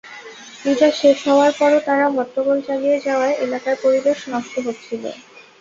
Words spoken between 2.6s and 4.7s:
চালিয়ে যাওয়ায় এলাকার পরিবেশ নষ্ট